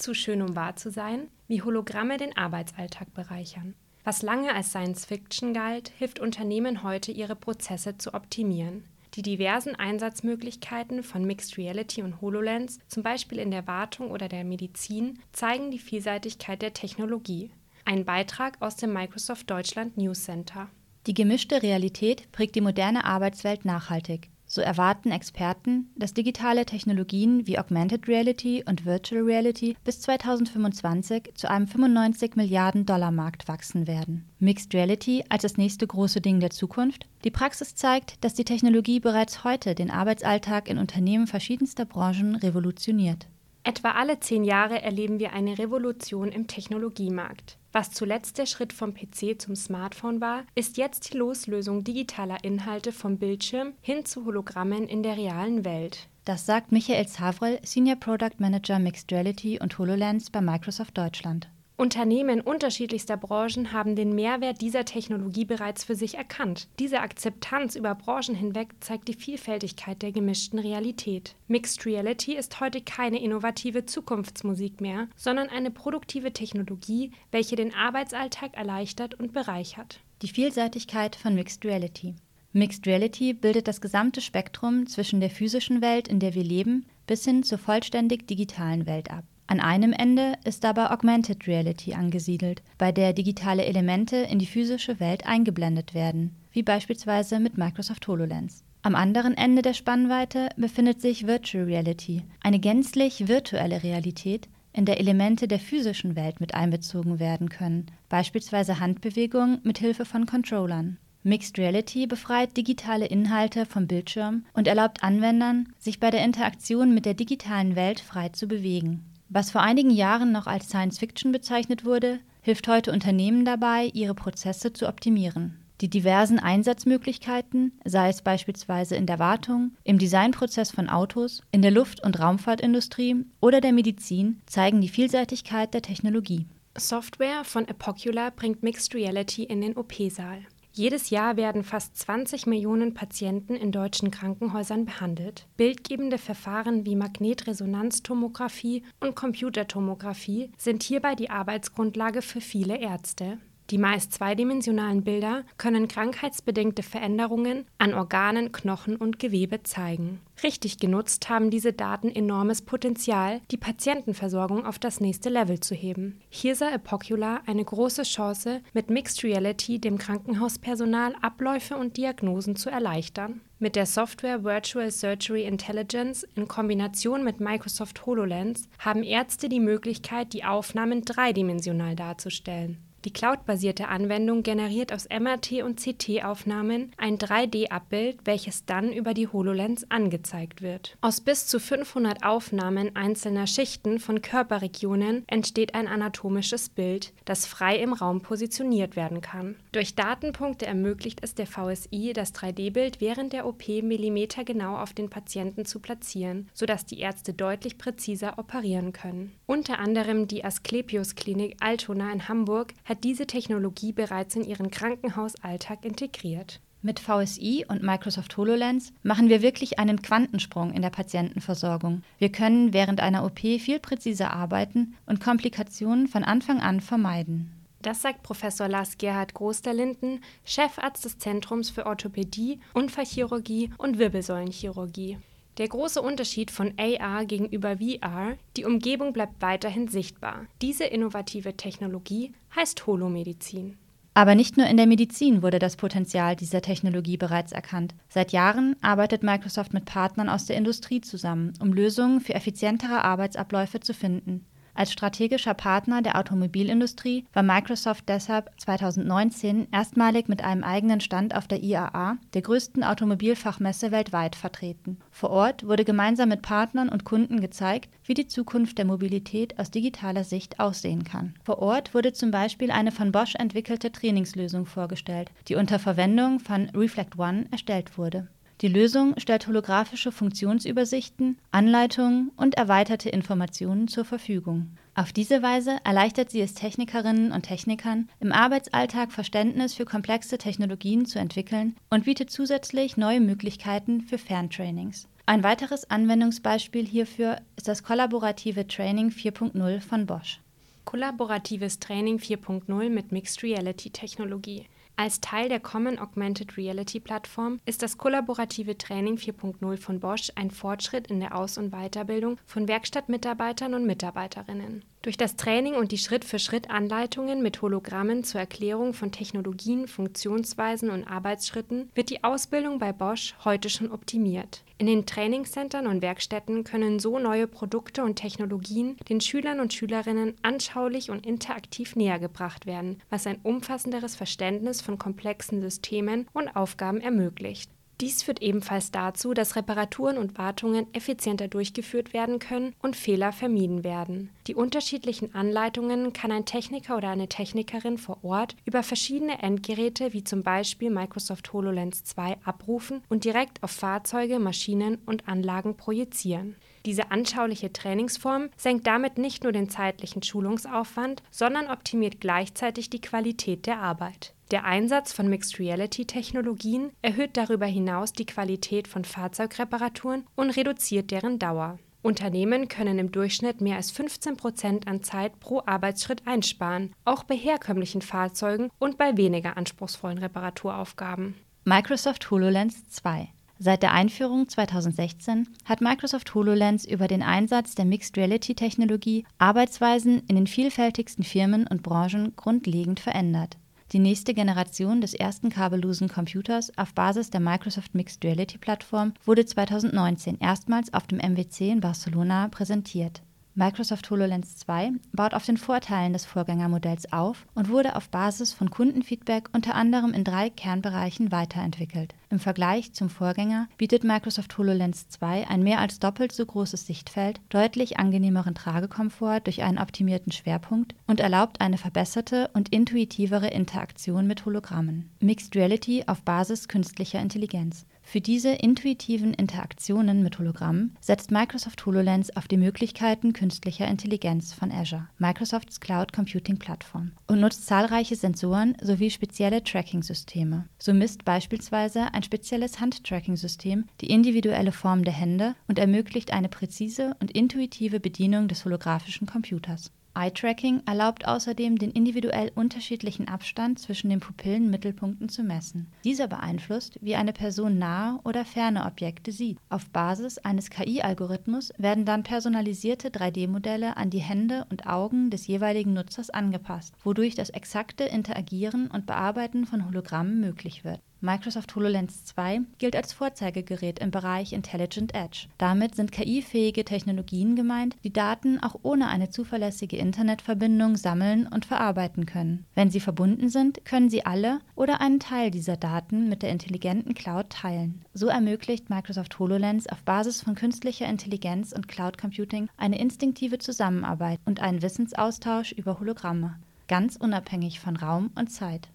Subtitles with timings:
[0.00, 3.74] zu schön, um wahr zu sein, wie Hologramme den Arbeitsalltag bereichern.
[4.02, 8.84] Was lange als Science Fiction galt, hilft Unternehmen heute, ihre Prozesse zu optimieren.
[9.14, 14.44] Die diversen Einsatzmöglichkeiten von Mixed Reality und HoloLens, zum Beispiel in der Wartung oder der
[14.44, 17.50] Medizin, zeigen die Vielseitigkeit der Technologie.
[17.84, 20.68] Ein Beitrag aus dem Microsoft Deutschland News Center.
[21.06, 24.29] Die gemischte Realität prägt die moderne Arbeitswelt nachhaltig.
[24.52, 31.48] So erwarten Experten, dass digitale Technologien wie Augmented Reality und Virtual Reality bis 2025 zu
[31.48, 34.28] einem 95 Milliarden Dollar Markt wachsen werden.
[34.40, 37.06] Mixed Reality als das nächste große Ding der Zukunft?
[37.22, 43.28] Die Praxis zeigt, dass die Technologie bereits heute den Arbeitsalltag in Unternehmen verschiedenster Branchen revolutioniert.
[43.62, 47.58] Etwa alle zehn Jahre erleben wir eine Revolution im Technologiemarkt.
[47.72, 52.90] Was zuletzt der Schritt vom PC zum Smartphone war, ist jetzt die Loslösung digitaler Inhalte
[52.90, 56.08] vom Bildschirm hin zu Hologrammen in der realen Welt.
[56.24, 61.48] Das sagt Michael Zavrel, Senior Product Manager Mixed Reality und HoloLens bei Microsoft Deutschland.
[61.80, 66.68] Unternehmen unterschiedlichster Branchen haben den Mehrwert dieser Technologie bereits für sich erkannt.
[66.78, 71.36] Diese Akzeptanz über Branchen hinweg zeigt die Vielfältigkeit der gemischten Realität.
[71.48, 78.58] Mixed Reality ist heute keine innovative Zukunftsmusik mehr, sondern eine produktive Technologie, welche den Arbeitsalltag
[78.58, 80.00] erleichtert und bereichert.
[80.20, 82.14] Die Vielseitigkeit von Mixed Reality.
[82.52, 87.24] Mixed Reality bildet das gesamte Spektrum zwischen der physischen Welt, in der wir leben, bis
[87.24, 89.24] hin zur vollständig digitalen Welt ab.
[89.50, 95.00] An einem Ende ist dabei Augmented Reality angesiedelt, bei der digitale Elemente in die physische
[95.00, 98.62] Welt eingeblendet werden, wie beispielsweise mit Microsoft HoloLens.
[98.82, 105.00] Am anderen Ende der Spannweite befindet sich Virtual Reality, eine gänzlich virtuelle Realität, in der
[105.00, 110.96] Elemente der physischen Welt mit einbezogen werden können, beispielsweise Handbewegungen mit Hilfe von Controllern.
[111.24, 117.04] Mixed Reality befreit digitale Inhalte vom Bildschirm und erlaubt Anwendern, sich bei der Interaktion mit
[117.04, 119.09] der digitalen Welt frei zu bewegen.
[119.32, 124.14] Was vor einigen Jahren noch als Science Fiction bezeichnet wurde, hilft heute Unternehmen dabei, ihre
[124.14, 125.56] Prozesse zu optimieren.
[125.80, 131.70] Die diversen Einsatzmöglichkeiten, sei es beispielsweise in der Wartung, im Designprozess von Autos, in der
[131.70, 136.46] Luft- und Raumfahrtindustrie oder der Medizin, zeigen die Vielseitigkeit der Technologie.
[136.76, 140.40] Software von Epocula bringt Mixed Reality in den OP-Saal.
[140.72, 145.46] Jedes Jahr werden fast 20 Millionen Patienten in deutschen Krankenhäusern behandelt.
[145.56, 153.38] Bildgebende Verfahren wie Magnetresonanztomographie und Computertomographie sind hierbei die Arbeitsgrundlage für viele Ärzte.
[153.70, 160.20] Die meist zweidimensionalen Bilder können krankheitsbedingte Veränderungen an Organen, Knochen und Gewebe zeigen.
[160.42, 166.18] Richtig genutzt haben diese Daten enormes Potenzial, die Patientenversorgung auf das nächste Level zu heben.
[166.30, 172.70] Hier sah Epocula eine große Chance, mit Mixed Reality dem Krankenhauspersonal Abläufe und Diagnosen zu
[172.70, 173.40] erleichtern.
[173.60, 180.32] Mit der Software Virtual Surgery Intelligence in Kombination mit Microsoft HoloLens haben Ärzte die Möglichkeit,
[180.32, 182.78] die Aufnahmen dreidimensional darzustellen.
[183.06, 189.90] Die cloudbasierte Anwendung generiert aus MRT- und CT-Aufnahmen ein 3D-Abbild, welches dann über die HoloLens
[189.90, 190.98] angezeigt wird.
[191.00, 197.76] Aus bis zu 500 Aufnahmen einzelner Schichten von Körperregionen entsteht ein anatomisches Bild, das frei
[197.76, 199.56] im Raum positioniert werden kann.
[199.72, 205.64] Durch Datenpunkte ermöglicht es der VSI, das 3D-Bild während der OP millimetergenau auf den Patienten
[205.64, 209.32] zu platzieren, sodass die Ärzte deutlich präziser operieren können.
[209.46, 215.84] Unter anderem die Asklepios Klinik Altona in Hamburg hat diese Technologie bereits in ihren Krankenhausalltag
[215.84, 216.60] integriert.
[216.82, 222.02] Mit VSI und Microsoft HoloLens machen wir wirklich einen Quantensprung in der Patientenversorgung.
[222.18, 227.52] Wir können während einer OP viel präziser arbeiten und Komplikationen von Anfang an vermeiden.
[227.80, 235.18] Das sagt Professor Lars Gerhard Groß-der-Linden, Chefarzt des Zentrums für Orthopädie, Unfallchirurgie und Wirbelsäulenchirurgie.
[235.60, 240.46] Der große Unterschied von AR gegenüber VR, die Umgebung bleibt weiterhin sichtbar.
[240.62, 243.76] Diese innovative Technologie heißt Holomedizin.
[244.14, 247.94] Aber nicht nur in der Medizin wurde das Potenzial dieser Technologie bereits erkannt.
[248.08, 253.80] Seit Jahren arbeitet Microsoft mit Partnern aus der Industrie zusammen, um Lösungen für effizientere Arbeitsabläufe
[253.80, 254.46] zu finden.
[254.74, 261.46] Als strategischer Partner der Automobilindustrie war Microsoft deshalb 2019 erstmalig mit einem eigenen Stand auf
[261.48, 264.98] der IAA, der größten Automobilfachmesse weltweit, vertreten.
[265.10, 269.70] Vor Ort wurde gemeinsam mit Partnern und Kunden gezeigt, wie die Zukunft der Mobilität aus
[269.70, 271.34] digitaler Sicht aussehen kann.
[271.42, 276.70] Vor Ort wurde zum Beispiel eine von Bosch entwickelte Trainingslösung vorgestellt, die unter Verwendung von
[276.70, 278.28] Reflect One erstellt wurde.
[278.60, 284.76] Die Lösung stellt holographische Funktionsübersichten, Anleitungen und erweiterte Informationen zur Verfügung.
[284.94, 291.06] Auf diese Weise erleichtert sie es Technikerinnen und Technikern, im Arbeitsalltag Verständnis für komplexe Technologien
[291.06, 295.08] zu entwickeln und bietet zusätzlich neue Möglichkeiten für Ferntrainings.
[295.24, 300.40] Ein weiteres Anwendungsbeispiel hierfür ist das kollaborative Training 4.0 von Bosch.
[300.84, 304.66] Kollaboratives Training 4.0 mit Mixed Reality Technologie.
[305.00, 310.50] Als Teil der Common Augmented Reality Plattform ist das kollaborative Training 4.0 von Bosch ein
[310.50, 314.84] Fortschritt in der Aus- und Weiterbildung von Werkstattmitarbeitern und Mitarbeiterinnen.
[315.02, 321.88] Durch das Training und die Schritt-für-Schritt-Anleitungen mit Hologrammen zur Erklärung von Technologien, Funktionsweisen und Arbeitsschritten
[321.94, 324.62] wird die Ausbildung bei Bosch heute schon optimiert.
[324.76, 330.34] In den Trainingscentern und Werkstätten können so neue Produkte und Technologien den Schülern und Schülerinnen
[330.42, 337.70] anschaulich und interaktiv nähergebracht werden, was ein umfassenderes Verständnis von komplexen Systemen und Aufgaben ermöglicht.
[338.00, 343.84] Dies führt ebenfalls dazu, dass Reparaturen und Wartungen effizienter durchgeführt werden können und Fehler vermieden
[343.84, 344.30] werden.
[344.46, 350.24] Die unterschiedlichen Anleitungen kann ein Techniker oder eine Technikerin vor Ort über verschiedene Endgeräte wie
[350.24, 356.56] zum Beispiel Microsoft HoloLens 2 abrufen und direkt auf Fahrzeuge, Maschinen und Anlagen projizieren.
[356.86, 363.66] Diese anschauliche Trainingsform senkt damit nicht nur den zeitlichen Schulungsaufwand, sondern optimiert gleichzeitig die Qualität
[363.66, 364.32] der Arbeit.
[364.50, 371.78] Der Einsatz von Mixed-Reality-Technologien erhöht darüber hinaus die Qualität von Fahrzeugreparaturen und reduziert deren Dauer.
[372.02, 377.36] Unternehmen können im Durchschnitt mehr als 15 Prozent an Zeit pro Arbeitsschritt einsparen, auch bei
[377.36, 381.34] herkömmlichen Fahrzeugen und bei weniger anspruchsvollen Reparaturaufgaben.
[381.64, 383.28] Microsoft HoloLens 2
[383.62, 390.22] Seit der Einführung 2016 hat Microsoft HoloLens über den Einsatz der Mixed Reality Technologie Arbeitsweisen
[390.28, 393.58] in den vielfältigsten Firmen und Branchen grundlegend verändert.
[393.92, 399.44] Die nächste Generation des ersten kabellosen Computers auf Basis der Microsoft Mixed Reality Plattform wurde
[399.44, 403.20] 2019 erstmals auf dem MWC in Barcelona präsentiert
[403.54, 408.70] Microsoft HoloLens 2 baut auf den Vorteilen des Vorgängermodells auf und wurde auf Basis von
[408.70, 412.14] Kundenfeedback unter anderem in drei Kernbereichen weiterentwickelt.
[412.32, 417.40] Im Vergleich zum Vorgänger bietet Microsoft HoloLens 2 ein mehr als doppelt so großes Sichtfeld,
[417.48, 424.46] deutlich angenehmeren Tragekomfort durch einen optimierten Schwerpunkt und erlaubt eine verbesserte und intuitivere Interaktion mit
[424.46, 425.10] Hologrammen.
[425.18, 427.84] Mixed Reality auf Basis künstlicher Intelligenz.
[428.02, 434.72] Für diese intuitiven Interaktionen mit Hologrammen setzt Microsoft HoloLens auf die Möglichkeiten künstlicher Intelligenz von
[434.72, 440.66] Azure, Microsofts Cloud Computing Plattform, und nutzt zahlreiche Sensoren sowie spezielle Tracking-Systeme.
[440.78, 447.16] So misst beispielsweise ein spezielles Handtracking-System die individuelle Form der Hände und ermöglicht eine präzise
[447.18, 449.90] und intuitive Bedienung des holographischen Computers.
[450.14, 455.86] Eye-Tracking erlaubt außerdem, den individuell unterschiedlichen Abstand zwischen den Pupillenmittelpunkten zu messen.
[456.04, 459.56] Dieser beeinflusst, wie eine Person nahe oder ferne Objekte sieht.
[459.70, 465.94] Auf Basis eines KI-Algorithmus werden dann personalisierte 3D-Modelle an die Hände und Augen des jeweiligen
[465.94, 471.00] Nutzers angepasst, wodurch das exakte Interagieren und Bearbeiten von Hologrammen möglich wird.
[471.22, 475.48] Microsoft HoloLens 2 gilt als Vorzeigegerät im Bereich Intelligent Edge.
[475.58, 482.24] Damit sind KI-fähige Technologien gemeint, die Daten auch ohne eine zuverlässige Internetverbindung sammeln und verarbeiten
[482.24, 482.64] können.
[482.74, 487.12] Wenn sie verbunden sind, können sie alle oder einen Teil dieser Daten mit der intelligenten
[487.12, 488.02] Cloud teilen.
[488.14, 494.40] So ermöglicht Microsoft HoloLens auf Basis von künstlicher Intelligenz und Cloud Computing eine instinktive Zusammenarbeit
[494.46, 496.56] und einen Wissensaustausch über Hologramme,
[496.88, 498.88] ganz unabhängig von Raum und Zeit.